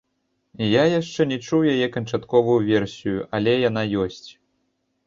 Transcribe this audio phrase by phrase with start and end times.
[0.67, 4.25] Я яшчэ не чуў яе канчатковую версію, але яна ёсць!